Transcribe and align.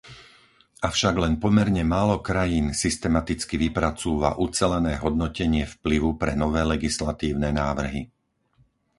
Avšak 0.89 1.15
len 1.23 1.33
pomerne 1.43 1.83
málo 1.95 2.15
krajín 2.29 2.67
systematicky 2.83 3.53
vypracúva 3.63 4.29
ucelené 4.45 4.93
hodnotenie 5.03 5.63
vplyvu 5.73 6.09
pre 6.21 6.31
nové 6.43 6.61
legislatívne 6.73 7.49
návrhy. 7.61 8.01